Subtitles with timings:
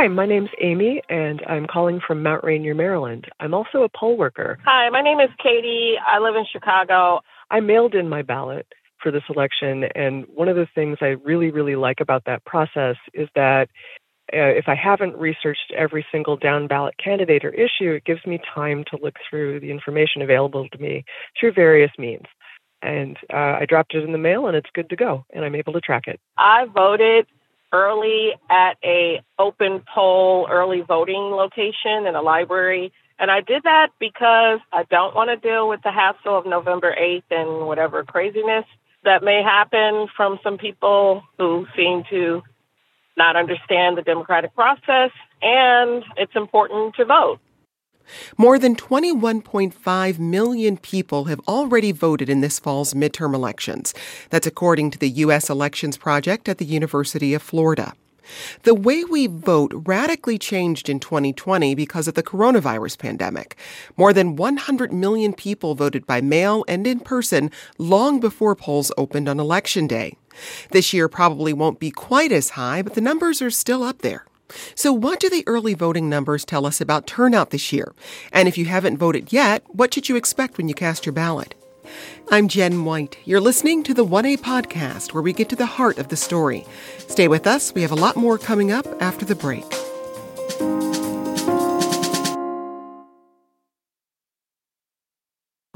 [0.00, 3.26] Hi, my name's Amy, and I'm calling from Mount Rainier, Maryland.
[3.40, 4.56] I'm also a poll worker.
[4.64, 5.94] Hi, my name is Katie.
[5.98, 7.18] I live in Chicago.
[7.50, 8.68] I mailed in my ballot
[9.02, 12.94] for this election, and one of the things I really, really like about that process
[13.12, 13.70] is that
[14.32, 18.38] uh, if I haven't researched every single down ballot candidate or issue, it gives me
[18.54, 21.04] time to look through the information available to me
[21.40, 22.26] through various means.
[22.82, 25.56] And uh, I dropped it in the mail, and it's good to go, and I'm
[25.56, 26.20] able to track it.
[26.36, 27.26] I voted
[27.72, 33.88] early at a open poll early voting location in a library and I did that
[33.98, 38.64] because I don't want to deal with the hassle of November 8th and whatever craziness
[39.04, 42.42] that may happen from some people who seem to
[43.16, 45.10] not understand the democratic process
[45.42, 47.40] and it's important to vote.
[48.36, 53.94] More than 21.5 million people have already voted in this fall's midterm elections.
[54.30, 55.50] That's according to the U.S.
[55.50, 57.94] Elections Project at the University of Florida.
[58.62, 63.56] The way we vote radically changed in 2020 because of the coronavirus pandemic.
[63.96, 69.28] More than 100 million people voted by mail and in person long before polls opened
[69.28, 70.16] on election day.
[70.70, 74.24] This year probably won't be quite as high, but the numbers are still up there.
[74.74, 77.94] So, what do the early voting numbers tell us about turnout this year?
[78.32, 81.54] And if you haven't voted yet, what should you expect when you cast your ballot?
[82.30, 83.16] I'm Jen White.
[83.24, 86.66] You're listening to the 1A podcast, where we get to the heart of the story.
[86.98, 87.74] Stay with us.
[87.74, 89.64] We have a lot more coming up after the break.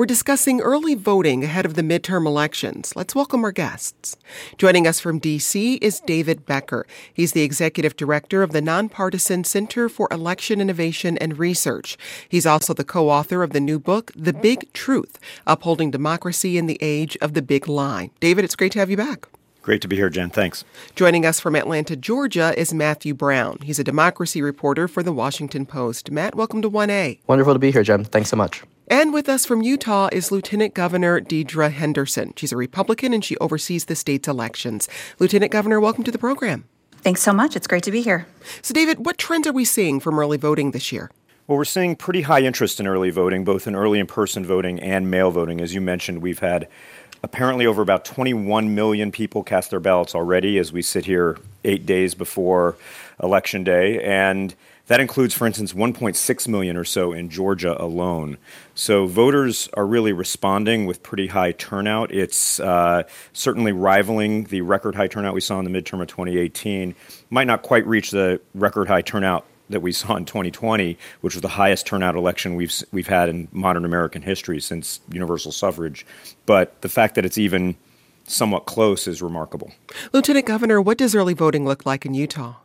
[0.03, 2.92] We're discussing early voting ahead of the midterm elections.
[2.97, 4.17] Let's welcome our guests.
[4.59, 5.75] Joining us from D.C.
[5.75, 6.89] is David Becker.
[7.14, 11.97] He's the executive director of the Nonpartisan Center for Election Innovation and Research.
[12.28, 16.66] He's also the co author of the new book, The Big Truth Upholding Democracy in
[16.66, 18.11] the Age of the Big Lie.
[18.19, 19.28] David, it's great to have you back.
[19.62, 20.31] Great to be here, Jen.
[20.31, 20.64] Thanks.
[20.97, 23.59] Joining us from Atlanta, Georgia is Matthew Brown.
[23.62, 26.10] He's a democracy reporter for the Washington Post.
[26.10, 27.21] Matt, welcome to 1A.
[27.28, 28.03] Wonderful to be here, Jen.
[28.03, 28.65] Thanks so much.
[28.88, 32.34] And with us from Utah is Lieutenant Governor Deidre Henderson.
[32.37, 34.88] She's a Republican and she oversees the state's elections.
[35.19, 36.65] Lieutenant Governor, welcome to the program.
[37.03, 37.56] Thanks so much.
[37.56, 38.26] It's great to be here.
[38.60, 41.10] So, David, what trends are we seeing from early voting this year?
[41.47, 44.78] Well, we're seeing pretty high interest in early voting, both in early in person voting
[44.81, 45.60] and mail voting.
[45.60, 46.69] As you mentioned, we've had
[47.22, 51.87] apparently over about 21 million people cast their ballots already as we sit here eight
[51.87, 52.76] days before
[53.22, 54.03] Election Day.
[54.03, 54.54] And
[54.92, 58.36] that includes, for instance, 1.6 million or so in Georgia alone.
[58.75, 62.12] So voters are really responding with pretty high turnout.
[62.12, 66.94] It's uh, certainly rivaling the record high turnout we saw in the midterm of 2018.
[67.31, 71.41] Might not quite reach the record high turnout that we saw in 2020, which was
[71.41, 76.04] the highest turnout election we've we've had in modern American history since universal suffrage.
[76.44, 77.76] But the fact that it's even
[78.26, 79.72] somewhat close is remarkable.
[80.12, 82.56] Lieutenant Governor, what does early voting look like in Utah?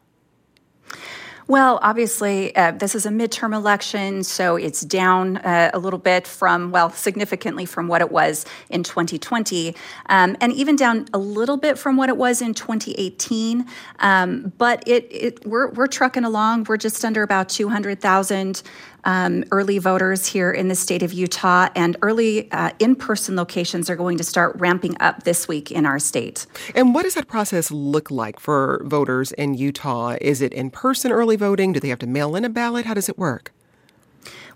[1.49, 6.27] Well, obviously, uh, this is a midterm election, so it's down uh, a little bit
[6.27, 9.73] from, well, significantly from what it was in 2020,
[10.09, 13.65] um, and even down a little bit from what it was in 2018.
[13.99, 16.65] Um, but it, it we're, we're trucking along.
[16.65, 18.61] We're just under about 200,000
[19.03, 23.89] um, early voters here in the state of Utah, and early uh, in person locations
[23.89, 26.45] are going to start ramping up this week in our state.
[26.75, 30.17] And what does that process look like for voters in Utah?
[30.21, 31.73] Is it in person early voting?
[31.73, 32.85] Do they have to mail in a ballot?
[32.85, 33.53] How does it work?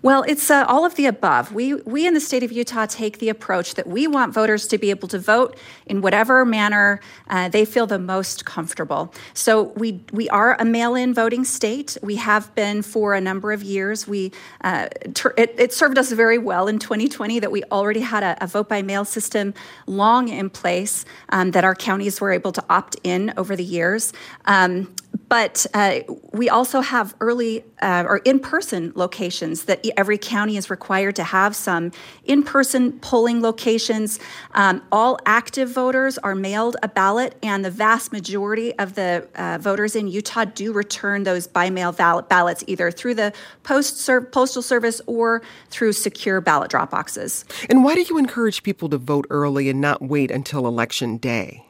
[0.02, 1.52] Well, it's uh, all of the above.
[1.52, 4.78] We, we in the state of Utah take the approach that we want voters to
[4.78, 9.14] be able to vote in whatever manner uh, they feel the most comfortable.
[9.32, 11.96] So we, we are a mail in voting state.
[12.02, 14.08] We have been for a number of years.
[14.08, 18.24] We, uh, ter- it, it, served us very well in 2020 that we already had
[18.24, 19.54] a, a vote by mail system
[19.86, 24.12] long in place um, that our counties were able to opt in over the years.
[24.46, 24.92] Um,
[25.32, 26.00] but uh,
[26.34, 31.24] we also have early uh, or in person locations that every county is required to
[31.24, 31.90] have some
[32.26, 34.20] in person polling locations.
[34.52, 39.56] Um, all active voters are mailed a ballot, and the vast majority of the uh,
[39.56, 43.32] voters in Utah do return those by mail ballots either through the
[43.62, 45.40] post ser- postal service or
[45.70, 47.46] through secure ballot drop boxes.
[47.70, 51.64] And why do you encourage people to vote early and not wait until election day?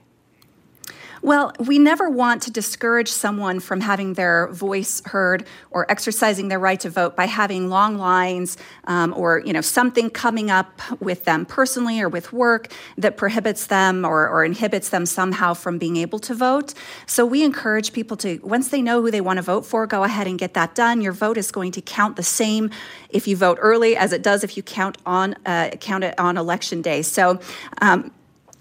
[1.23, 6.59] Well, we never want to discourage someone from having their voice heard or exercising their
[6.59, 8.57] right to vote by having long lines
[8.89, 13.69] um, or you know something coming up with them personally or with work that prohibits
[13.69, 16.75] them or, or inhibits them somehow from being able to vote.
[17.07, 20.03] So we encourage people to once they know who they want to vote for, go
[20.03, 21.01] ahead and get that done.
[21.01, 22.69] Your vote is going to count the same
[23.11, 26.37] if you vote early as it does if you count on uh, count it on
[26.37, 27.03] election day.
[27.03, 27.39] So.
[27.81, 28.11] Um,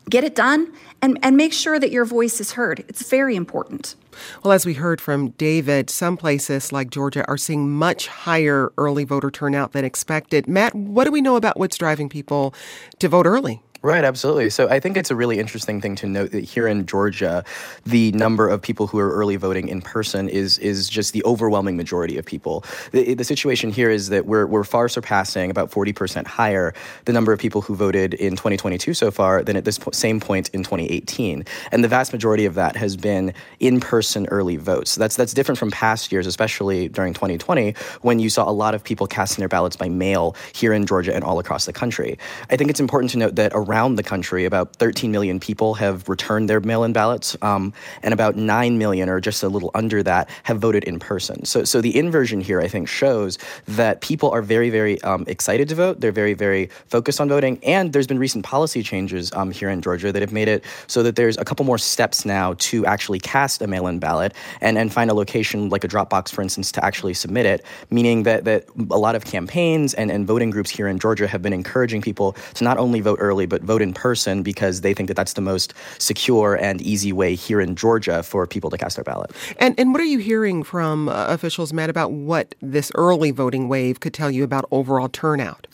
[0.10, 0.72] get it done
[1.02, 2.84] and, and make sure that your voice is heard.
[2.88, 3.96] It's very important.
[4.44, 9.04] Well, as we heard from David, some places like Georgia are seeing much higher early
[9.04, 10.48] voter turnout than expected.
[10.48, 12.54] Matt, what do we know about what's driving people
[13.00, 13.62] to vote early?
[13.84, 14.52] Right, absolutely.
[14.52, 17.44] So I think it's a really interesting thing to note that here in Georgia,
[17.84, 21.78] the number of people who are early voting in person is is just the overwhelming
[21.78, 22.64] majority of people.
[22.92, 26.76] The, the situation here is that we're we're far surpassing about 40% higher
[27.06, 30.20] the number of people who voted in 2022 so far than at this po- same
[30.20, 31.44] point in 2018.
[31.72, 34.94] And the vast majority of that has been in-person early votes.
[34.94, 38.84] That's that's different from past years, especially during 2020 when you saw a lot of
[38.84, 42.20] people casting their ballots by mail here in Georgia and all across the country.
[42.52, 46.08] I think it's important to note that around the country, about 13 million people have
[46.08, 47.74] returned their mail in ballots, um,
[48.04, 51.46] and about 9 million, or just a little under that, have voted in person.
[51.46, 53.38] So, so the inversion here, I think, shows
[53.68, 56.02] that people are very, very um, excited to vote.
[56.02, 57.60] They're very, very focused on voting.
[57.64, 61.04] And there's been recent policy changes um, here in Georgia that have made it so
[61.04, 64.78] that there's a couple more steps now to actually cast a mail in ballot and,
[64.78, 68.46] and find a location like a Dropbox, for instance, to actually submit it, meaning that,
[68.46, 72.02] that a lot of campaigns and, and voting groups here in Georgia have been encouraging
[72.02, 75.34] people to not only vote early, but vote in person because they think that that's
[75.34, 79.32] the most secure and easy way here in Georgia for people to cast their ballot.
[79.58, 83.68] And and what are you hearing from uh, officials, Matt, about what this early voting
[83.68, 85.68] wave could tell you about overall turnout?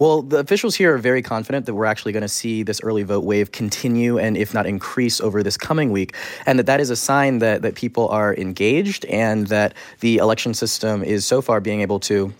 [0.00, 3.02] Well, the officials here are very confident that we're actually going to see this early
[3.02, 6.16] vote wave continue and, if not increase, over this coming week,
[6.46, 10.54] and that that is a sign that, that people are engaged and that the election
[10.54, 12.32] system is so far being able to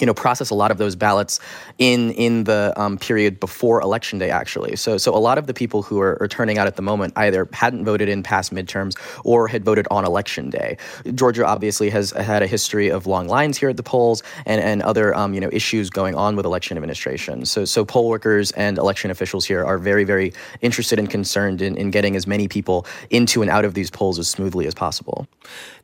[0.00, 1.40] you know, process a lot of those ballots
[1.78, 4.30] in in the um, period before election day.
[4.30, 6.82] Actually, so so a lot of the people who are, are, turning out at the
[6.82, 10.76] moment either hadn't voted in past midterms or had voted on election day.
[11.14, 14.82] Georgia obviously has had a history of long lines here at the polls and and
[14.82, 17.44] other um, you know issues going on with election administration.
[17.44, 21.76] So so poll workers and election officials here are very very interested and concerned in,
[21.76, 25.26] in getting as many people into and out of these polls as smoothly as possible.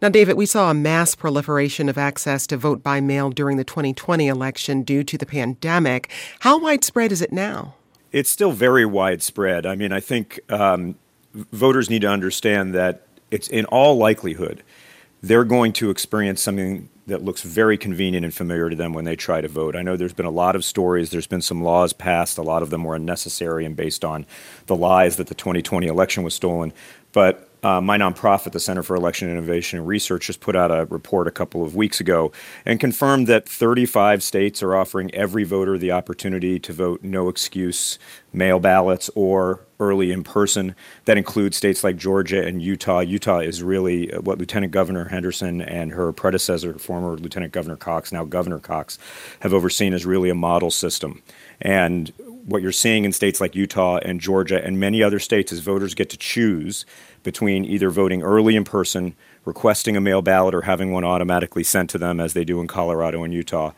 [0.02, 3.64] Now, David, we saw a mass proliferation of access to vote by mail during the
[3.64, 6.10] 2020 2020 election due to the pandemic.
[6.40, 7.74] How widespread is it now?
[8.12, 9.66] It's still very widespread.
[9.66, 10.96] I mean, I think um,
[11.34, 14.62] voters need to understand that it's in all likelihood
[15.22, 19.16] they're going to experience something that looks very convenient and familiar to them when they
[19.16, 19.76] try to vote.
[19.76, 22.62] I know there's been a lot of stories, there's been some laws passed, a lot
[22.62, 24.24] of them were unnecessary and based on
[24.64, 26.72] the lies that the 2020 election was stolen.
[27.12, 30.86] But uh, my nonprofit, the Center for Election Innovation and Research, just put out a
[30.86, 32.32] report a couple of weeks ago
[32.64, 37.98] and confirmed that 35 states are offering every voter the opportunity to vote no excuse
[38.32, 40.74] mail ballots or early in person.
[41.06, 43.00] That includes states like Georgia and Utah.
[43.00, 48.12] Utah is really uh, what Lieutenant Governor Henderson and her predecessor, former Lieutenant Governor Cox,
[48.12, 48.98] now Governor Cox,
[49.40, 51.22] have overseen as really a model system.
[51.60, 52.12] And
[52.50, 55.94] what you're seeing in states like Utah and Georgia and many other states is voters
[55.94, 56.84] get to choose
[57.22, 59.14] between either voting early in person,
[59.44, 62.66] requesting a mail ballot, or having one automatically sent to them, as they do in
[62.66, 63.72] Colorado and Utah,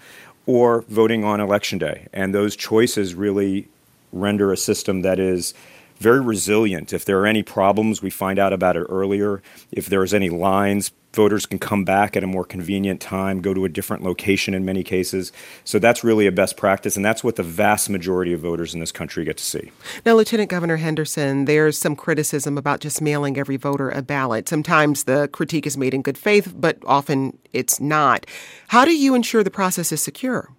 [0.46, 2.08] or voting on election day.
[2.14, 3.68] And those choices really
[4.10, 5.52] render a system that is
[5.98, 6.94] very resilient.
[6.94, 9.42] If there are any problems, we find out about it earlier.
[9.70, 13.64] If there's any lines, voters can come back at a more convenient time, go to
[13.64, 15.32] a different location in many cases.
[15.64, 18.80] So that's really a best practice, and that's what the vast majority of voters in
[18.80, 19.70] this country get to see.
[20.04, 24.48] Now, Lieutenant Governor Henderson, there's some criticism about just mailing every voter a ballot.
[24.48, 28.26] Sometimes the critique is made in good faith, but often it's not.
[28.68, 30.50] How do you ensure the process is secure?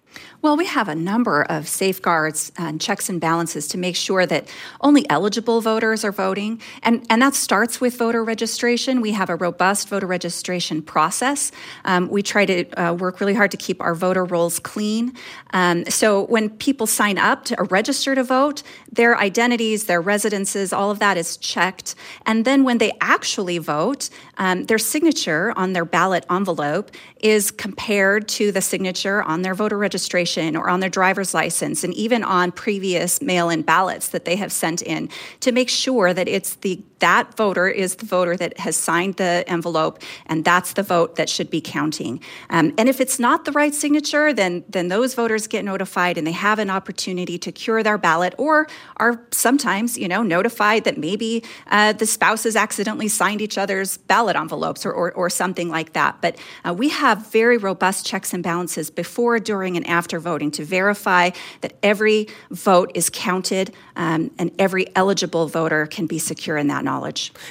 [0.44, 4.46] Well, we have a number of safeguards and checks and balances to make sure that
[4.82, 6.60] only eligible voters are voting.
[6.82, 9.00] And, and that starts with voter registration.
[9.00, 11.50] We have a robust voter registration process.
[11.86, 15.14] Um, we try to uh, work really hard to keep our voter rolls clean.
[15.54, 20.90] Um, so when people sign up to register to vote, their identities, their residences, all
[20.90, 21.94] of that is checked.
[22.26, 28.28] And then when they actually vote, um, their signature on their ballot envelope is compared
[28.28, 32.52] to the signature on their voter registration or on their driver's license and even on
[32.52, 35.08] previous mail-in ballots that they have sent in
[35.40, 39.44] to make sure that it's the that voter is the voter that has signed the
[39.46, 42.14] envelope and that's the vote that should be counting
[42.50, 46.26] um, and if it's not the right signature then then those voters get notified and
[46.26, 50.96] they have an opportunity to cure their ballot or are sometimes you know notified that
[50.96, 55.92] maybe uh, the spouses accidentally signed each other's ballot envelopes or, or, or something like
[55.92, 60.50] that but uh, we have very robust checks and balances before, during, and after voting
[60.52, 61.30] to verify
[61.60, 66.84] that every vote is counted um, and every eligible voter can be secure in that
[66.84, 66.93] knowledge.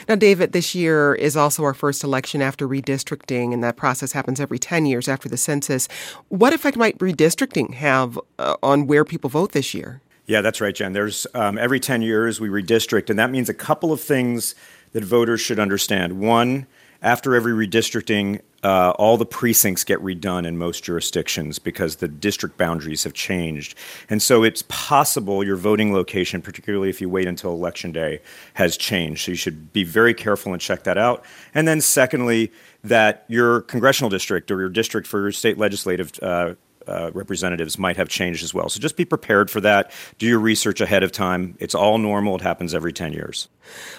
[0.07, 4.39] Now, David, this year is also our first election after redistricting, and that process happens
[4.39, 5.87] every 10 years after the census.
[6.29, 10.01] What effect might redistricting have uh, on where people vote this year?
[10.25, 10.93] Yeah, that's right, Jen.
[10.93, 14.55] There's um, every 10 years we redistrict, and that means a couple of things
[14.93, 16.19] that voters should understand.
[16.19, 16.65] One,
[17.03, 22.57] after every redistricting, uh, all the precincts get redone in most jurisdictions because the district
[22.57, 23.75] boundaries have changed.
[24.09, 28.21] And so it's possible your voting location, particularly if you wait until election day,
[28.53, 29.25] has changed.
[29.25, 31.25] So you should be very careful and check that out.
[31.53, 32.53] And then, secondly,
[32.85, 36.53] that your congressional district or your district for your state legislative uh,
[36.87, 38.69] uh, representatives might have changed as well.
[38.69, 39.91] So just be prepared for that.
[40.17, 41.55] Do your research ahead of time.
[41.59, 42.35] It's all normal.
[42.35, 43.47] It happens every 10 years.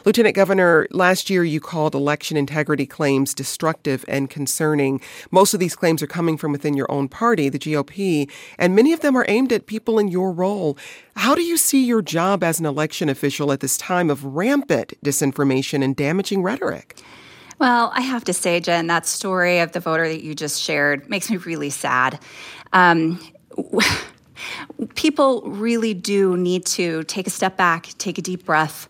[0.05, 5.01] Lieutenant Governor, last year you called election integrity claims destructive and concerning.
[5.31, 8.93] Most of these claims are coming from within your own party, the GOP, and many
[8.93, 10.77] of them are aimed at people in your role.
[11.17, 14.95] How do you see your job as an election official at this time of rampant
[15.05, 16.99] disinformation and damaging rhetoric?
[17.59, 21.09] Well, I have to say, Jen, that story of the voter that you just shared
[21.09, 22.19] makes me really sad.
[22.73, 23.21] Um,
[24.95, 28.89] people really do need to take a step back, take a deep breath,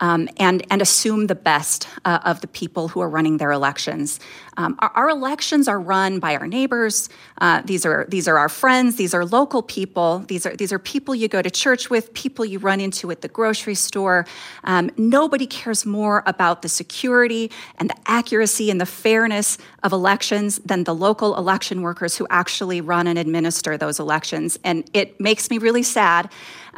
[0.00, 4.18] um, and, and assume the best uh, of the people who are running their elections.
[4.56, 7.08] Um, our, our, elections are run by our neighbors.
[7.40, 8.96] Uh, these are these are our friends.
[8.96, 10.20] These are local people.
[10.20, 13.20] These are these are people you go to church with, people you run into at
[13.20, 14.26] the grocery store.
[14.64, 20.58] Um, nobody cares more about the security and the accuracy and the fairness of elections
[20.64, 24.58] than the local election workers who actually run and administer those elections.
[24.64, 26.30] And it makes me really sad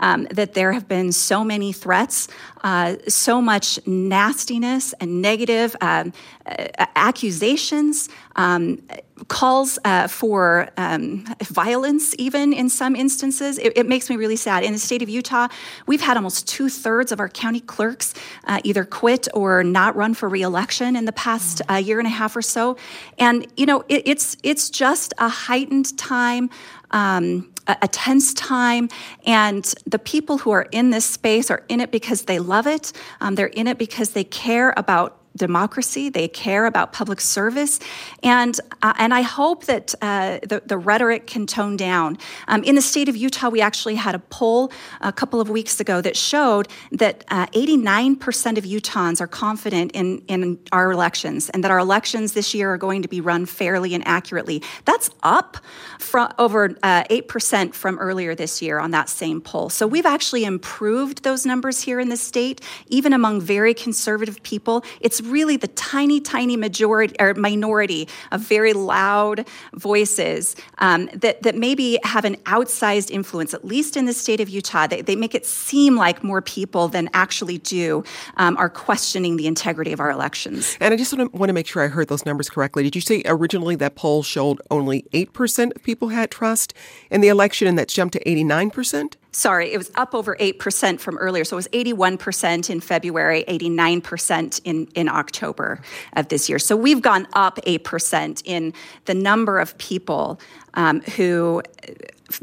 [0.03, 2.29] um, that there have been so many threats,
[2.63, 6.13] uh, so much nastiness and negative um,
[6.45, 6.67] uh,
[6.97, 8.83] accusations, um,
[9.29, 13.59] calls uh, for um, violence, even in some instances.
[13.59, 14.65] It, it, makes me really sad.
[14.65, 15.49] In the state of Utah,
[15.87, 20.15] we've had almost two thirds of our county clerks uh, either quit or not run
[20.15, 22.77] for reelection in the past uh, year and a half or so.
[23.19, 26.51] And you know, it, it's it's just a heightened time.
[26.91, 28.89] Um, a, tense time.
[29.27, 32.93] And the people who are in this space are in it because they love it.
[33.21, 36.09] Um, they're in it because they care about democracy.
[36.09, 37.81] They care about public service,
[38.23, 42.19] and uh, and I hope that uh, the the rhetoric can tone down.
[42.49, 45.81] Um, in the state of Utah, we actually had a poll a couple of weeks
[45.81, 51.65] ago that showed that 89% uh, of Utahns are confident in in our elections, and
[51.65, 54.63] that our elections this year are going to be run fairly and accurately.
[54.85, 55.57] That's up
[55.99, 59.71] from over 8% uh, from earlier this year on that same poll.
[59.71, 64.85] So we've actually improved those numbers here in the state, even among very conservative people.
[65.01, 71.57] It's really the tiny, tiny majority or minority of very loud voices um, that, that
[71.57, 74.87] maybe have an outsized influence, at least in the state of Utah.
[74.87, 78.05] They, they make it seem like more people than actually do
[78.37, 80.77] um, are questioning the integrity of our elections.
[80.81, 82.83] And I just want to, want to make sure I heard those numbers correctly.
[82.83, 86.75] Did you say originally that poll showed only 8% of people had trust
[87.11, 89.15] in the election and that's jumped to 89%?
[89.33, 91.45] Sorry, it was up over 8% from earlier.
[91.45, 95.81] So it was 81% in February, 89% in, in October
[96.15, 96.59] of this year.
[96.59, 98.75] So we've gone up 8% in
[99.07, 100.39] the number of people
[100.75, 101.63] um, who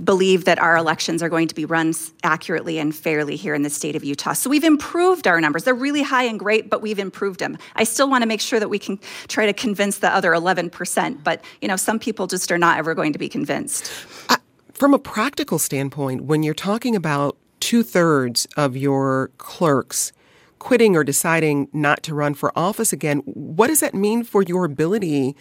[0.03, 1.93] believe that our elections are going to be run
[2.23, 4.33] accurately and fairly here in the state of Utah.
[4.33, 5.63] So we've improved our numbers.
[5.63, 7.57] They're really high and great, but we've improved them.
[7.75, 11.23] I still want to make sure that we can try to convince the other 11%,
[11.23, 13.91] but you know, some people just are not ever going to be convinced.
[14.29, 14.38] I-
[14.79, 20.13] from a practical standpoint, when you're talking about two thirds of your clerks
[20.57, 24.63] quitting or deciding not to run for office again, what does that mean for your
[24.63, 25.35] ability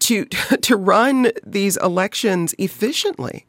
[0.00, 0.24] to
[0.60, 3.46] to run these elections efficiently?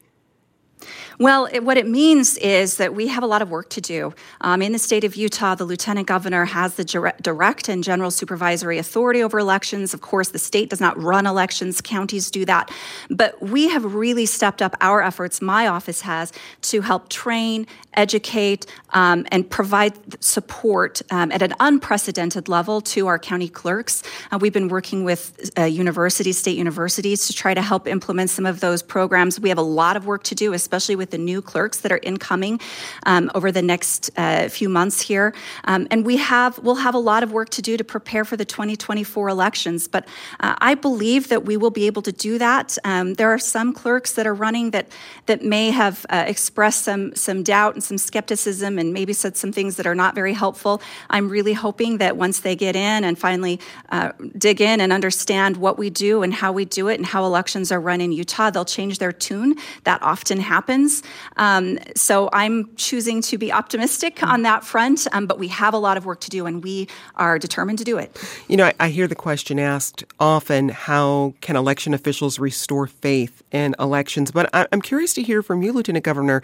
[1.20, 4.14] Well, it, what it means is that we have a lot of work to do.
[4.40, 8.78] Um, in the state of Utah, the lieutenant governor has the direct and general supervisory
[8.78, 9.92] authority over elections.
[9.92, 12.70] Of course, the state does not run elections, counties do that.
[13.10, 18.64] But we have really stepped up our efforts, my office has, to help train, educate,
[18.94, 19.92] um, and provide
[20.24, 24.02] support um, at an unprecedented level to our county clerks.
[24.32, 28.46] Uh, we've been working with uh, universities, state universities, to try to help implement some
[28.46, 29.38] of those programs.
[29.38, 32.00] We have a lot of work to do, especially with the new clerks that are
[32.02, 32.60] incoming
[33.06, 35.34] um, over the next uh, few months here.
[35.64, 38.36] Um, and we have we'll have a lot of work to do to prepare for
[38.36, 39.88] the 2024 elections.
[39.88, 40.06] But
[40.40, 42.76] uh, I believe that we will be able to do that.
[42.84, 44.88] Um, there are some clerks that are running that
[45.26, 49.52] that may have uh, expressed some some doubt and some skepticism and maybe said some
[49.52, 50.82] things that are not very helpful.
[51.08, 55.56] I'm really hoping that once they get in and finally uh, dig in and understand
[55.56, 58.50] what we do and how we do it and how elections are run in Utah,
[58.50, 59.56] they'll change their tune.
[59.84, 60.99] That often happens.
[61.36, 65.78] Um, so I'm choosing to be optimistic on that front, um, but we have a
[65.78, 68.16] lot of work to do and we are determined to do it.
[68.48, 73.42] You know, I, I hear the question asked often how can election officials restore faith
[73.50, 74.30] in elections?
[74.30, 76.42] But I, I'm curious to hear from you, Lieutenant Governor.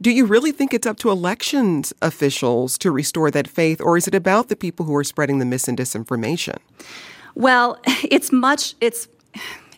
[0.00, 4.06] Do you really think it's up to elections officials to restore that faith, or is
[4.06, 6.58] it about the people who are spreading the mis and disinformation?
[7.34, 9.08] Well, it's much it's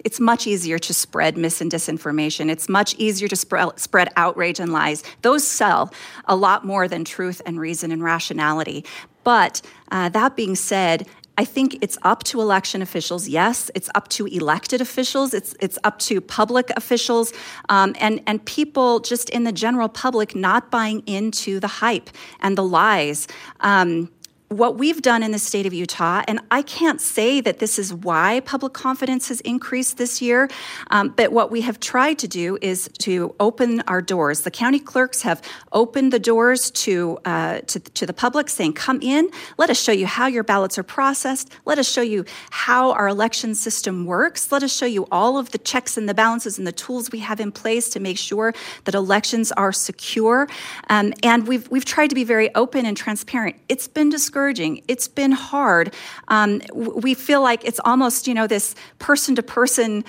[0.05, 2.51] it's much easier to spread mis and disinformation.
[2.51, 5.03] It's much easier to spread, spread outrage and lies.
[5.23, 5.93] Those sell
[6.27, 8.85] a lot more than truth and reason and rationality.
[9.25, 11.07] But uh, that being said,
[11.39, 13.29] I think it's up to election officials.
[13.29, 15.33] Yes, it's up to elected officials.
[15.33, 17.33] It's it's up to public officials,
[17.69, 22.59] um, and and people just in the general public not buying into the hype and
[22.59, 23.29] the lies.
[23.61, 24.11] Um,
[24.49, 27.93] what we've done in the state of Utah, and I can't say that this is
[27.93, 30.49] why public confidence has increased this year,
[30.91, 34.43] um, but what we have tried to do is to open our doors.
[34.43, 39.01] The county clerks have opened the doors to, uh, to, to the public, saying, Come
[39.03, 42.93] in, let us show you how your ballots are processed, let us show you how
[42.93, 46.57] our election system works, let us show you all of the checks and the balances
[46.57, 50.49] and the tools we have in place to make sure that elections are secure.
[50.89, 53.57] Um, and we've, we've tried to be very open and transparent.
[53.69, 54.85] It's been discouraging discouraging.
[54.87, 55.93] It's been hard.
[56.29, 60.05] Um, we feel like it's almost, you know, this person to person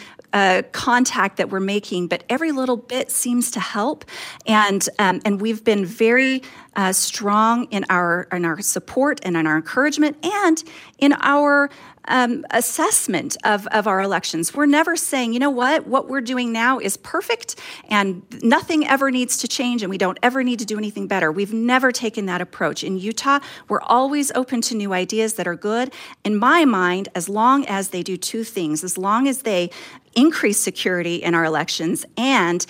[0.72, 4.06] contact that we're making, but every little bit seems to help.
[4.46, 6.44] And um, and we've been very
[6.76, 10.64] uh, strong in our in our support and in our encouragement and
[11.00, 11.72] in our
[12.10, 14.54] um, assessment of, of our elections.
[14.54, 17.56] We're never saying, you know what, what we're doing now is perfect
[17.88, 21.32] and nothing ever needs to change and we don't ever need to do anything better.
[21.32, 22.84] We've never taken that approach.
[22.84, 23.40] In Utah,
[23.70, 25.94] we're always open to new ideas that are good.
[26.24, 29.70] In my mind, as long as they do two things, as long as they
[30.16, 32.66] increase security in our elections and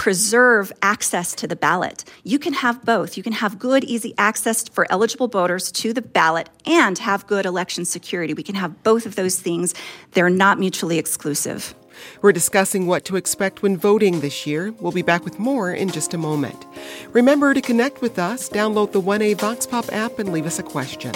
[0.00, 2.04] preserve access to the ballot.
[2.24, 3.18] You can have both.
[3.18, 7.44] You can have good, easy access for eligible voters to the ballot and have good
[7.44, 8.32] election security.
[8.32, 9.74] We can have both of those things.
[10.12, 11.74] They're not mutually exclusive.
[12.22, 14.72] We're discussing what to expect when voting this year.
[14.80, 16.64] We'll be back with more in just a moment.
[17.12, 20.62] Remember to connect with us, download the 1A Vox Pop app, and leave us a
[20.62, 21.12] question.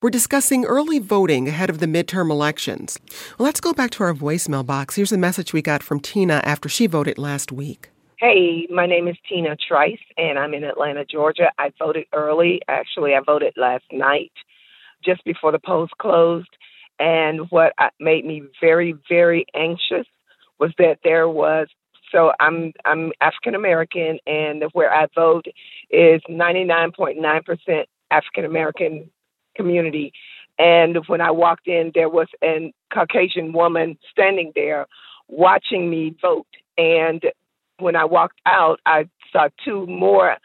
[0.00, 3.00] We're discussing early voting ahead of the midterm elections.
[3.36, 4.94] Well, let's go back to our voicemail box.
[4.94, 7.90] Here's a message we got from Tina after she voted last week.
[8.16, 11.50] Hey, my name is Tina Trice, and I'm in Atlanta, Georgia.
[11.58, 12.60] I voted early.
[12.68, 14.30] Actually, I voted last night,
[15.04, 16.56] just before the polls closed.
[17.00, 20.06] And what made me very, very anxious
[20.60, 21.66] was that there was.
[22.12, 25.46] So I'm I'm African American, and where I vote
[25.90, 29.10] is 99.9% African American
[29.58, 30.12] community.
[30.58, 34.86] And when I walked in, there was a Caucasian woman standing there
[35.28, 36.46] watching me vote.
[36.76, 37.22] And
[37.78, 40.36] when I walked out, I saw two more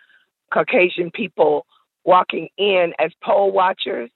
[0.54, 1.66] Caucasian people
[2.04, 4.10] walking in as poll watchers.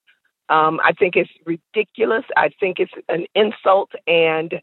[0.49, 2.23] Um, I think it's ridiculous.
[2.35, 4.53] I think it's an insult, and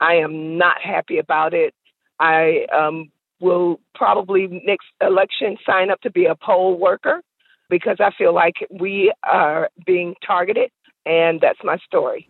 [0.00, 1.74] I am not happy about it.
[2.18, 7.22] I um, will probably next election sign up to be a poll worker
[7.70, 10.70] because I feel like we are being targeted,
[11.06, 12.28] and that's my story.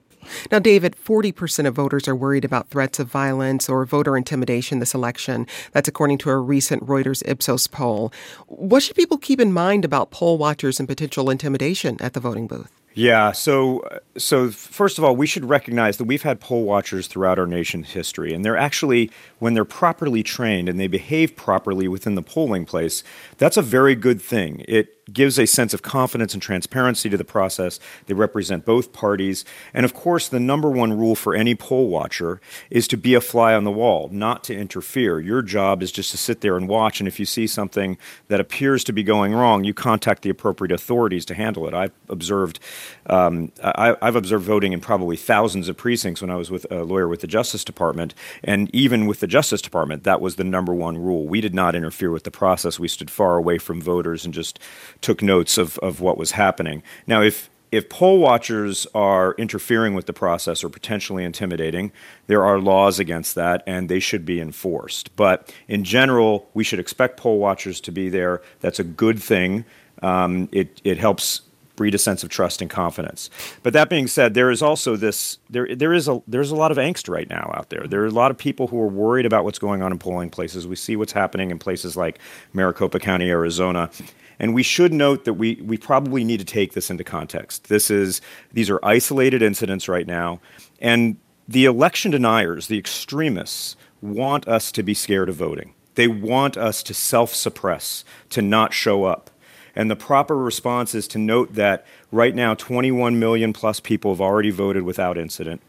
[0.53, 4.94] Now, David, 40% of voters are worried about threats of violence or voter intimidation this
[4.94, 5.46] election.
[5.72, 8.12] That's according to a recent Reuters Ipsos poll.
[8.46, 12.46] What should people keep in mind about poll watchers and potential intimidation at the voting
[12.46, 12.70] booth?
[12.94, 13.31] Yeah.
[13.33, 17.46] So, so first of all, we should recognize that we've had poll watchers throughout our
[17.46, 22.22] nation's history, and they're actually, when they're properly trained and they behave properly within the
[22.22, 23.05] polling place,
[23.38, 24.64] that's a very good thing.
[24.66, 27.79] It gives a sense of confidence and transparency to the process.
[28.07, 29.44] They represent both parties.
[29.75, 33.20] And of course, the number one rule for any poll watcher is to be a
[33.20, 35.20] fly on the wall, not to interfere.
[35.20, 37.01] Your job is just to sit there and watch.
[37.01, 40.73] And if you see something that appears to be going wrong, you contact the appropriate
[40.73, 41.75] authorities to handle it.
[41.75, 42.61] I've observed,
[43.07, 46.85] um, I, have observed voting in probably thousands of precincts when I was with a
[46.85, 48.14] lawyer with the Justice Department.
[48.42, 51.27] And even with the Justice Department, that was the number one rule.
[51.27, 52.79] We did not interfere with the process.
[52.79, 54.59] We stood far away from voters and just
[55.01, 56.83] took notes of, of what was happening.
[57.07, 61.93] Now, if if poll watchers are interfering with the process or potentially intimidating,
[62.27, 65.15] there are laws against that and they should be enforced.
[65.15, 68.43] But in general, we should expect poll watchers to be there.
[68.61, 69.65] That's a good thing.
[70.03, 71.43] Um, it, it helps
[71.77, 73.31] breed a sense of trust and confidence.
[73.63, 76.71] But that being said, there is also this there there is a there's a lot
[76.71, 77.87] of angst right now out there.
[77.87, 80.29] There are a lot of people who are worried about what's going on in polling
[80.29, 80.67] places.
[80.67, 82.19] We see what's happening in places like
[82.53, 83.91] Maricopa County, Arizona.
[84.40, 87.68] And we should note that we, we probably need to take this into context.
[87.68, 88.22] This is
[88.53, 90.40] these are isolated incidents right now,
[90.81, 95.74] and the election deniers, the extremists, want us to be scared of voting.
[95.94, 99.31] They want us to self-suppress, to not show up.
[99.76, 104.20] And the proper response is to note that right now 21 million plus people have
[104.20, 105.61] already voted without incident.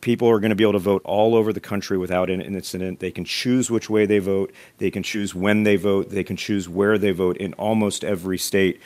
[0.00, 3.00] People are going to be able to vote all over the country without an incident.
[3.00, 4.52] They can choose which way they vote.
[4.78, 6.10] They can choose when they vote.
[6.10, 8.80] They can choose where they vote in almost every state.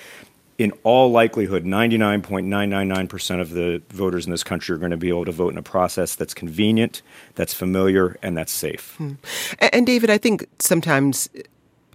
[0.56, 5.24] In all likelihood, 99.999% of the voters in this country are going to be able
[5.24, 7.02] to vote in a process that's convenient,
[7.34, 8.94] that's familiar, and that's safe.
[8.98, 9.14] Hmm.
[9.58, 11.28] And, David, I think sometimes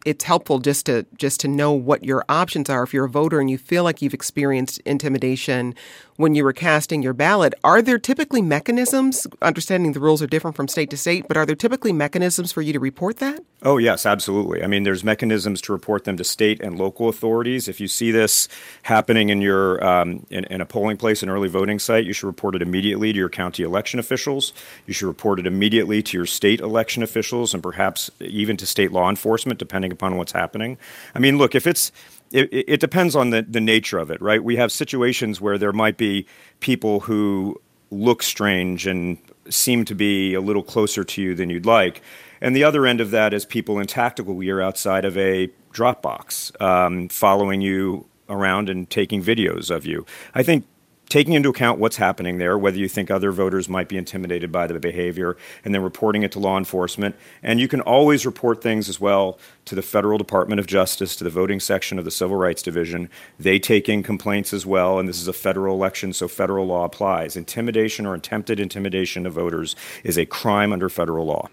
[0.05, 3.39] it's helpful just to just to know what your options are if you're a voter
[3.39, 5.75] and you feel like you've experienced intimidation
[6.19, 7.53] when you were casting your ballot.
[7.63, 11.45] Are there typically mechanisms, understanding the rules are different from state to state, but are
[11.45, 13.39] there typically mechanisms for you to report that?
[13.63, 14.61] Oh, yes, absolutely.
[14.61, 17.69] I mean, there's mechanisms to report them to state and local authorities.
[17.69, 18.49] If you see this
[18.83, 22.27] happening in your um, in, in, a polling place, an early voting site, you should
[22.27, 24.51] report it immediately to your county election officials.
[24.87, 28.91] You should report it immediately to your state election officials and perhaps even to state
[28.91, 30.77] law enforcement, depending upon what's happening.
[31.15, 31.93] I mean, look, if it's
[32.31, 34.43] it, it depends on the, the nature of it, right?
[34.43, 36.25] We have situations where there might be
[36.59, 37.59] people who
[37.91, 39.17] look strange and
[39.49, 42.01] seem to be a little closer to you than you'd like.
[42.41, 46.59] And the other end of that is people in tactical gear outside of a Dropbox
[46.61, 50.05] um, following you around and taking videos of you.
[50.35, 50.65] I think
[51.09, 54.67] taking into account what's happening there, whether you think other voters might be intimidated by
[54.67, 57.15] the behavior, and then reporting it to law enforcement.
[57.43, 61.23] And you can always report things as well to the Federal Department of Justice, to
[61.23, 63.09] the voting section of the Civil Rights Division.
[63.39, 66.85] They take in complaints as well, and this is a federal election, so federal law
[66.85, 67.35] applies.
[67.35, 71.49] Intimidation or attempted intimidation of voters is a crime under federal law.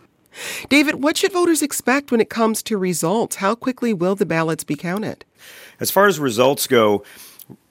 [0.69, 3.37] David, what should voters expect when it comes to results?
[3.37, 5.25] How quickly will the ballots be counted?
[5.81, 7.05] As far as results go,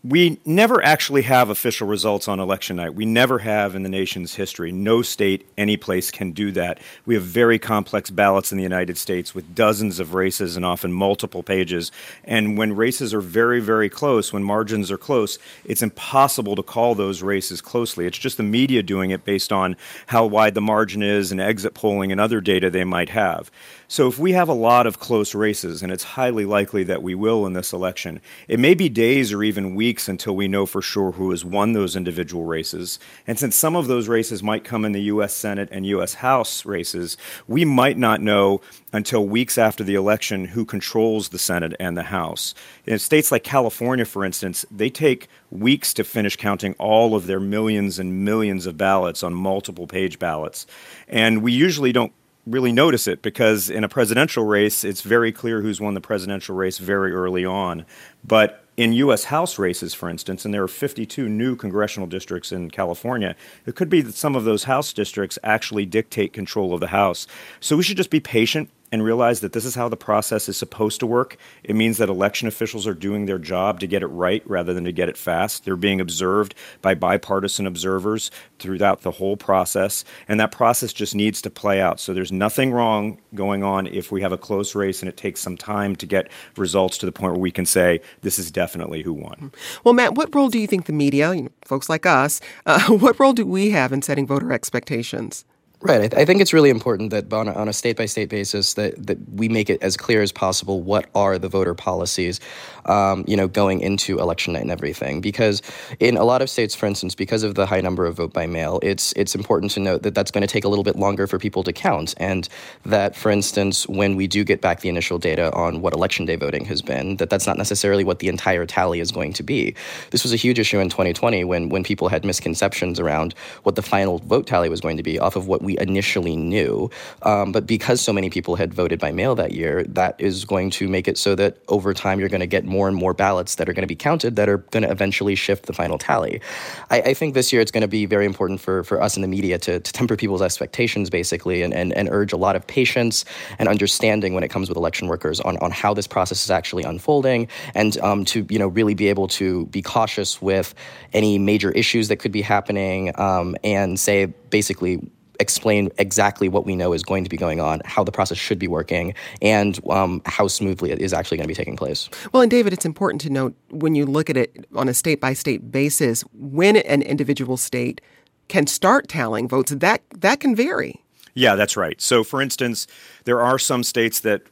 [0.08, 2.94] we never actually have official results on election night.
[2.94, 4.72] We never have in the nation's history.
[4.72, 6.80] No state, any place can do that.
[7.08, 10.94] We have very complex ballots in the United States with dozens of races and often
[10.94, 11.91] multiple pages.
[12.24, 16.94] And when races are very, very close, when margins are close, it's impossible to call
[16.94, 18.06] those races closely.
[18.06, 21.74] It's just the media doing it based on how wide the margin is and exit
[21.74, 23.50] polling and other data they might have.
[23.88, 27.13] So if we have a lot of close races, and it's highly likely that we
[27.13, 30.82] will in this election, it may be days or even weeks until we know for
[30.82, 32.98] sure who has won those individual races.
[33.28, 35.34] And since some of those races might come in the U.S.
[35.36, 36.15] Senate and U.S.
[36.15, 37.15] House races,
[37.48, 42.04] we might not know until weeks after the election who controls the Senate and the
[42.04, 42.56] House.
[42.86, 47.39] In states like California, for instance, they take weeks to finish counting all of their
[47.39, 50.65] millions and millions of ballots on multiple page ballots.
[51.08, 52.13] And we usually don't
[52.45, 56.55] really notice it because in a presidential race, it's very clear who's won the presidential
[56.55, 57.86] race very early on.
[58.23, 59.25] But in U.S.
[59.25, 63.89] House races, for instance, and there are 52 new congressional districts in California, it could
[63.89, 67.25] be that some of those House districts actually dictate control of the House.
[67.60, 70.58] So we should just be patient and realize that this is how the process is
[70.58, 71.38] supposed to work.
[71.63, 74.86] It means that election officials are doing their job to get it right rather than
[74.86, 75.65] to get it fast.
[75.65, 81.41] They're being observed by bipartisan observers throughout the whole process, and that process just needs
[81.41, 82.00] to play out.
[82.00, 85.41] So there's nothing wrong going on if we have a close race and it takes
[85.41, 89.02] some time to get results to the point where we can say this is definitely
[89.02, 89.52] who won.
[89.84, 92.89] Well, Matt, what role do you think the media, you know, folks like us, uh,
[92.89, 95.45] what role do we have in setting voter expectations?
[95.86, 96.02] Right.
[96.02, 99.06] I, th- I, think it's really important that on a, on a state-by-state basis that,
[99.06, 102.39] that we make it as clear as possible what are the voter policies,
[102.86, 105.21] um, you know, going into election night and everything.
[105.21, 105.62] Because
[106.00, 108.48] in a lot of states, for instance, because of the high number of vote by
[108.48, 111.28] mail, it's it's important to note that that's going to take a little bit longer
[111.28, 112.50] for people to count, and
[112.84, 116.36] that, for instance, when we do get back the initial data on what election day
[116.36, 119.76] voting has been, that that's not necessarily what the entire tally is going to be.
[120.10, 123.84] This was a huge issue in 2020 when when people had misconceptions around what the
[123.84, 126.89] final vote tally was going to be off of what we initially knew.
[127.23, 130.69] Um, but because so many people had voted by mail that year, that is going
[130.71, 133.55] to make it so that over time you're going to get more and more ballots
[133.55, 136.41] that are going to be counted that are going to eventually shift the final tally.
[136.89, 139.21] I, I think this year it's going to be very important for, for us in
[139.21, 142.65] the media to, to temper people's expectations, basically, and, and, and urge a lot of
[142.67, 143.25] patience
[143.59, 146.83] and understanding when it comes with election workers on, on how this process is actually
[146.83, 150.73] unfolding and um, to you know really be able to be cautious with
[151.13, 154.99] any major issues that could be happening um, and say basically
[155.39, 158.60] explain exactly what we know is going to be going on, how the process should
[158.60, 162.10] be working, and um, how smoothly it is actually going to be taking place.
[162.32, 165.21] Well, and David, it's important to note when you look at it on a state
[165.21, 168.02] by state basis, when an individual state
[168.48, 171.02] can start tallying votes, that that can vary.
[171.34, 172.00] Yeah, that's right.
[172.00, 172.88] So, for instance,
[173.26, 174.43] there are some states that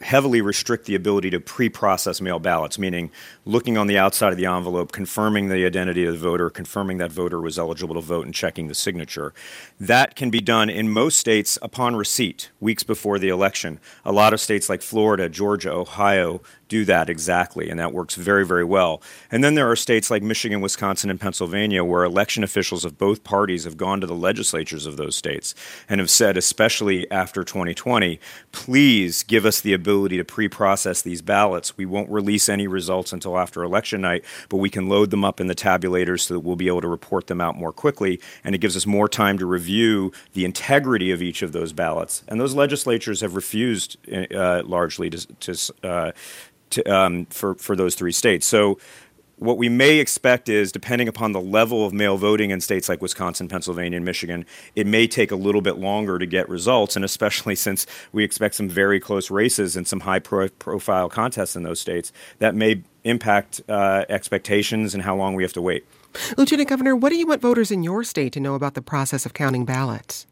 [0.00, 3.10] heavily restrict the ability to pre-process mail ballots, meaning
[3.44, 7.12] looking on the outside of the envelope, confirming the identity of the voter, confirming that
[7.12, 9.34] voter was eligible to vote, and checking the signature.
[9.78, 13.78] That can be done in most states upon receipt, weeks before the election.
[14.04, 18.46] A lot of states like Florida, Georgia, Ohio, do that exactly, and that works very,
[18.46, 19.02] very well.
[19.30, 23.24] And then there are states like Michigan, Wisconsin, and Pennsylvania where election officials of both
[23.24, 25.54] parties have gone to the legislatures of those states
[25.88, 28.20] and have said, especially after 2020,
[28.52, 31.76] please give us the ability to pre process these ballots.
[31.76, 35.40] We won't release any results until after election night, but we can load them up
[35.40, 38.20] in the tabulators so that we'll be able to report them out more quickly.
[38.44, 42.22] And it gives us more time to review the integrity of each of those ballots.
[42.28, 43.96] And those legislatures have refused
[44.32, 46.12] uh, largely to, to uh,
[46.70, 48.46] to, um, for for those three states.
[48.46, 48.78] So
[49.40, 53.00] what we may expect is, depending upon the level of mail voting in states like
[53.00, 54.44] Wisconsin, Pennsylvania, and Michigan,
[54.76, 58.54] it may take a little bit longer to get results, and especially since we expect
[58.54, 62.82] some very close races and some high pro- profile contests in those states, that may
[63.04, 65.86] impact uh, expectations and how long we have to wait.
[66.36, 69.24] Lieutenant Governor, what do you want voters in your state to know about the process
[69.24, 70.26] of counting ballots?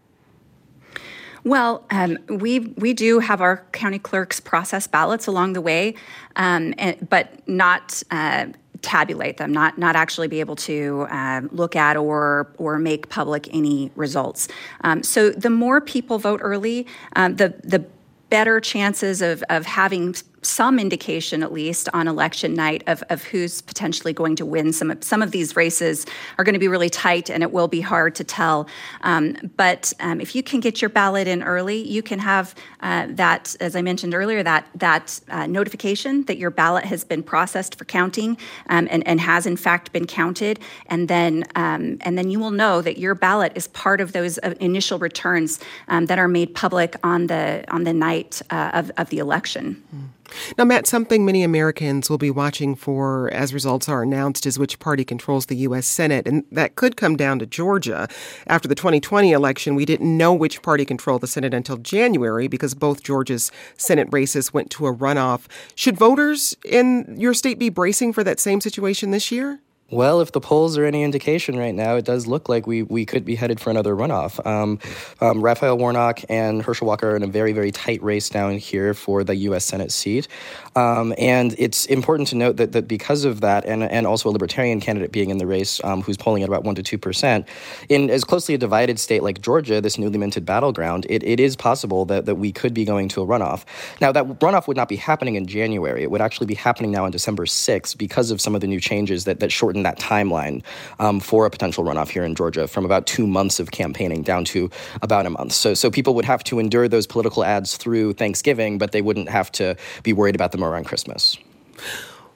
[1.49, 5.95] Well, um, we we do have our county clerks process ballots along the way,
[6.37, 8.03] um, and, but not.
[8.11, 8.49] Uh,
[8.81, 13.49] tabulate them, not not actually be able to uh, look at or or make public
[13.53, 14.47] any results.
[14.83, 17.85] Um, so the more people vote early, um, the the
[18.31, 23.61] better chances of of having some indication, at least on election night, of, of who's
[23.61, 24.73] potentially going to win.
[24.73, 26.07] Some of, some of these races
[26.39, 28.69] are going to be really tight and it will be hard to tell.
[29.03, 33.07] Um, but um, if you can get your ballot in early, you can have uh,
[33.11, 37.77] that, as I mentioned earlier, that, that uh, notification that your ballot has been processed
[37.77, 40.61] for counting um, and, and has in fact been counted.
[40.87, 44.39] And then, um, and then you will know that your ballot is part of those
[44.39, 48.91] uh, initial returns um, that are made public on the, on the night uh, of,
[48.97, 49.83] of the election.
[49.95, 50.09] Mm.
[50.57, 54.79] Now, Matt, something many Americans will be watching for as results are announced is which
[54.79, 55.87] party controls the U.S.
[55.87, 56.27] Senate.
[56.27, 58.09] And that could come down to Georgia.
[58.47, 62.75] After the 2020 election, we didn't know which party controlled the Senate until January because
[62.75, 65.47] both Georgia's Senate races went to a runoff.
[65.75, 69.61] Should voters in your state be bracing for that same situation this year?
[69.91, 73.07] Well, if the polls are any indication right now, it does look like we, we
[73.07, 74.45] could be headed for another runoff.
[74.47, 74.79] Um,
[75.23, 78.93] um, Raphael Warnock and Herschel Walker are in a very, very tight race down here
[78.93, 79.65] for the U.S.
[79.65, 80.29] Senate seat.
[80.77, 84.33] Um, and it's important to note that, that because of that, and, and also a
[84.33, 87.47] libertarian candidate being in the race um, who's polling at about 1% to 2%,
[87.89, 91.57] in as closely a divided state like Georgia, this newly minted battleground, it, it is
[91.57, 93.65] possible that, that we could be going to a runoff.
[94.03, 96.03] Now, that runoff would not be happening in January.
[96.03, 98.81] It would actually be happening now on December 6th because of some of the new
[98.81, 100.63] changes that, that shorten that timeline
[100.99, 104.45] um, for a potential runoff here in Georgia from about two months of campaigning down
[104.47, 104.71] to
[105.03, 105.53] about a month.
[105.53, 109.29] So, so people would have to endure those political ads through Thanksgiving, but they wouldn't
[109.29, 111.37] have to be worried about them around Christmas.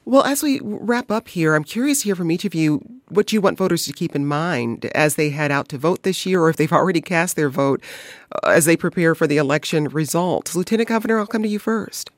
[0.04, 3.32] Well, as we wrap up here, I'm curious to hear from each of you what
[3.32, 6.42] you want voters to keep in mind as they head out to vote this year,
[6.42, 7.80] or if they've already cast their vote
[8.32, 10.56] uh, as they prepare for the election results.
[10.56, 12.10] Lieutenant Governor, I'll come to you first.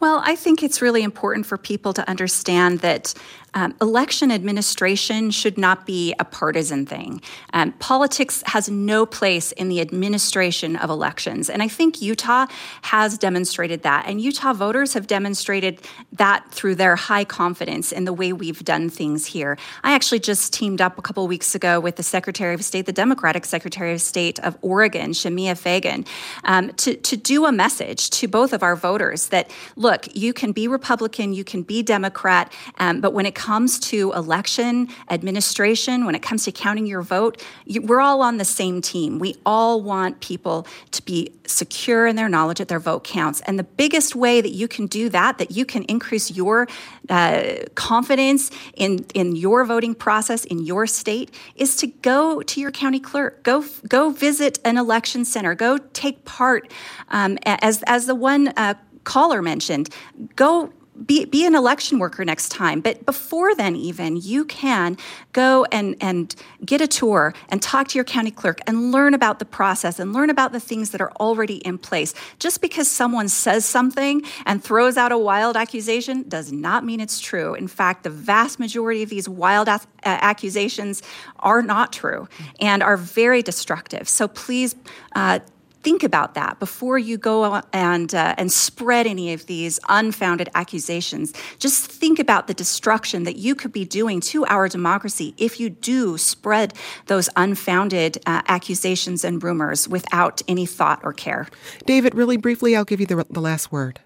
[0.00, 3.14] Well, I think it's really important for people to understand that
[3.54, 7.22] um, election administration should not be a partisan thing.
[7.52, 11.48] Um, politics has no place in the administration of elections.
[11.48, 12.46] And I think Utah
[12.82, 14.06] has demonstrated that.
[14.06, 15.80] And Utah voters have demonstrated
[16.12, 19.56] that through their high confidence in the way we've done things here.
[19.84, 22.92] I actually just teamed up a couple weeks ago with the Secretary of State, the
[22.92, 26.04] Democratic Secretary of State of Oregon, Shemia Fagan,
[26.44, 30.32] um, to, to do a message to both of our voters that, look, look, you
[30.32, 36.06] can be Republican, you can be Democrat, um, but when it comes to election administration,
[36.06, 39.18] when it comes to counting your vote, you, we're all on the same team.
[39.18, 43.40] We all want people to be secure in their knowledge that their vote counts.
[43.46, 46.68] And the biggest way that you can do that, that you can increase your
[47.08, 52.70] uh, confidence in, in your voting process in your state, is to go to your
[52.70, 56.72] county clerk, go go visit an election center, go take part
[57.08, 58.52] um, as as the one.
[58.56, 58.74] Uh,
[59.04, 59.88] caller mentioned,
[60.36, 60.72] go
[61.06, 62.80] be, be an election worker next time.
[62.80, 64.98] But before then, even, you can
[65.32, 69.38] go and, and get a tour and talk to your county clerk and learn about
[69.38, 72.14] the process and learn about the things that are already in place.
[72.38, 77.20] Just because someone says something and throws out a wild accusation does not mean it's
[77.20, 77.54] true.
[77.54, 81.02] In fact, the vast majority of these wild uh, accusations
[81.38, 82.28] are not true
[82.60, 84.08] and are very destructive.
[84.08, 84.76] So please
[85.14, 85.38] uh,
[85.82, 91.32] think about that before you go and uh, and spread any of these unfounded accusations.
[91.58, 95.70] Just think about the destruction that you could be doing to our democracy if you
[95.70, 96.74] do spread
[97.06, 101.48] those unfounded uh, accusations and rumors without any thought or care.
[101.86, 104.00] David, really briefly, I'll give you the, the last word.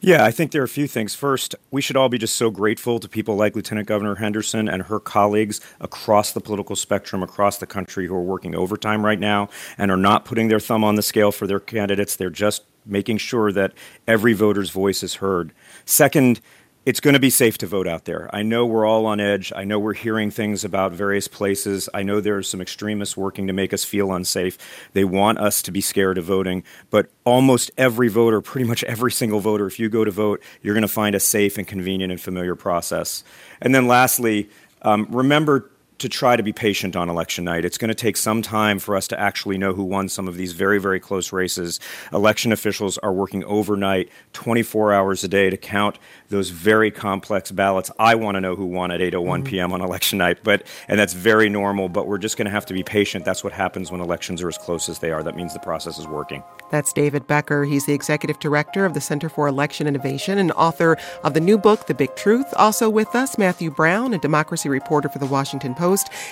[0.00, 1.14] Yeah, I think there are a few things.
[1.14, 4.82] First, we should all be just so grateful to people like Lieutenant Governor Henderson and
[4.82, 9.48] her colleagues across the political spectrum, across the country, who are working overtime right now
[9.78, 12.16] and are not putting their thumb on the scale for their candidates.
[12.16, 13.72] They're just making sure that
[14.06, 15.52] every voter's voice is heard.
[15.84, 16.40] Second,
[16.86, 18.28] it's going to be safe to vote out there.
[18.32, 19.52] I know we're all on edge.
[19.56, 21.88] I know we're hearing things about various places.
[21.94, 24.58] I know there are some extremists working to make us feel unsafe.
[24.92, 26.62] They want us to be scared of voting.
[26.90, 30.74] But almost every voter, pretty much every single voter, if you go to vote, you're
[30.74, 33.24] going to find a safe and convenient and familiar process.
[33.62, 34.50] And then lastly,
[34.82, 37.64] um, remember to try to be patient on election night.
[37.64, 40.36] It's going to take some time for us to actually know who won some of
[40.36, 41.80] these very, very close races.
[42.12, 47.90] Election officials are working overnight, 24 hours a day, to count those very complex ballots.
[47.98, 49.44] I want to know who won at 8:01 mm-hmm.
[49.44, 49.72] p.m.
[49.72, 51.88] on election night, but and that's very normal.
[51.88, 53.24] But we're just going to have to be patient.
[53.24, 55.22] That's what happens when elections are as close as they are.
[55.22, 56.42] That means the process is working.
[56.70, 57.64] That's David Becker.
[57.64, 61.56] He's the executive director of the Center for Election Innovation and author of the new
[61.56, 62.46] book, The Big Truth.
[62.56, 65.74] Also with us, Matthew Brown, a democracy reporter for the Washington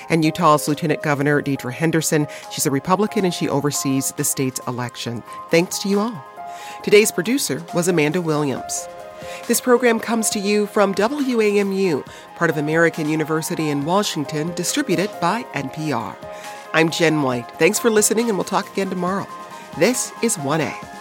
[0.09, 2.27] And Utah's Lieutenant Governor Deidre Henderson.
[2.51, 5.23] She's a Republican and she oversees the state's election.
[5.51, 6.25] Thanks to you all.
[6.83, 8.87] Today's producer was Amanda Williams.
[9.47, 15.43] This program comes to you from WAMU, part of American University in Washington, distributed by
[15.55, 16.17] NPR.
[16.73, 17.51] I'm Jen White.
[17.59, 19.27] Thanks for listening, and we'll talk again tomorrow.
[19.79, 20.92] This is 1A.